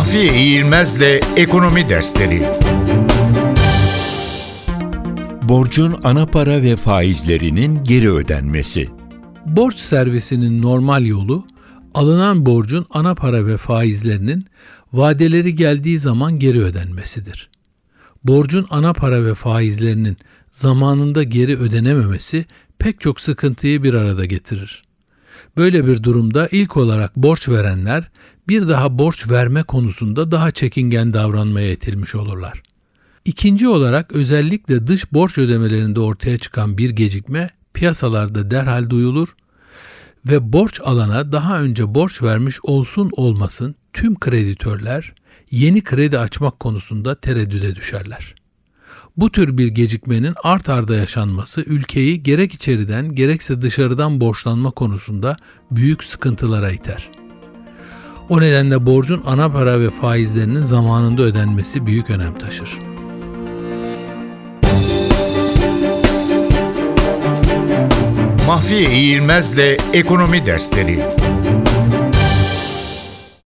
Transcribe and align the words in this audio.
Mahfiye 0.00 0.34
İğilmez'le 0.34 1.20
Ekonomi 1.36 1.88
Dersleri 1.88 2.42
Borcun 5.42 6.00
ana 6.04 6.26
para 6.26 6.62
ve 6.62 6.76
faizlerinin 6.76 7.84
geri 7.84 8.12
ödenmesi. 8.12 8.88
Borç 9.46 9.78
servisinin 9.78 10.62
normal 10.62 11.06
yolu 11.06 11.46
alınan 11.94 12.46
borcun 12.46 12.86
ana 12.90 13.14
para 13.14 13.46
ve 13.46 13.56
faizlerinin 13.56 14.46
vadeleri 14.92 15.54
geldiği 15.54 15.98
zaman 15.98 16.38
geri 16.38 16.62
ödenmesidir. 16.62 17.50
Borcun 18.24 18.66
ana 18.70 18.92
para 18.92 19.24
ve 19.24 19.34
faizlerinin 19.34 20.16
zamanında 20.50 21.22
geri 21.22 21.58
ödenememesi 21.58 22.46
pek 22.78 23.00
çok 23.00 23.20
sıkıntıyı 23.20 23.82
bir 23.82 23.94
arada 23.94 24.24
getirir. 24.24 24.89
Böyle 25.56 25.86
bir 25.86 26.02
durumda 26.02 26.48
ilk 26.52 26.76
olarak 26.76 27.16
borç 27.16 27.48
verenler 27.48 28.10
bir 28.48 28.68
daha 28.68 28.98
borç 28.98 29.30
verme 29.30 29.62
konusunda 29.62 30.30
daha 30.30 30.50
çekingen 30.50 31.12
davranmaya 31.12 31.72
itilmiş 31.72 32.14
olurlar. 32.14 32.62
İkinci 33.24 33.68
olarak 33.68 34.12
özellikle 34.12 34.86
dış 34.86 35.12
borç 35.12 35.38
ödemelerinde 35.38 36.00
ortaya 36.00 36.38
çıkan 36.38 36.78
bir 36.78 36.90
gecikme 36.90 37.50
piyasalarda 37.74 38.50
derhal 38.50 38.90
duyulur 38.90 39.28
ve 40.26 40.52
borç 40.52 40.80
alana 40.84 41.32
daha 41.32 41.62
önce 41.62 41.94
borç 41.94 42.22
vermiş 42.22 42.58
olsun 42.62 43.10
olmasın 43.12 43.74
tüm 43.92 44.18
kreditörler 44.18 45.14
yeni 45.50 45.84
kredi 45.84 46.18
açmak 46.18 46.60
konusunda 46.60 47.14
tereddüde 47.14 47.74
düşerler. 47.74 48.39
Bu 49.16 49.32
tür 49.32 49.58
bir 49.58 49.68
gecikmenin 49.68 50.34
art 50.44 50.68
arda 50.68 50.96
yaşanması 50.96 51.60
ülkeyi 51.60 52.22
gerek 52.22 52.54
içeriden 52.54 53.14
gerekse 53.14 53.62
dışarıdan 53.62 54.20
borçlanma 54.20 54.70
konusunda 54.70 55.36
büyük 55.70 56.04
sıkıntılara 56.04 56.70
iter. 56.70 57.10
O 58.28 58.40
nedenle 58.40 58.86
borcun 58.86 59.22
ana 59.26 59.52
para 59.52 59.80
ve 59.80 59.90
faizlerinin 59.90 60.62
zamanında 60.62 61.22
ödenmesi 61.22 61.86
büyük 61.86 62.10
önem 62.10 62.38
taşır. 62.38 62.70
Mahfiye 68.46 68.90
İğilmez'le 68.90 69.78
Ekonomi 69.92 70.46
Dersleri 70.46 71.04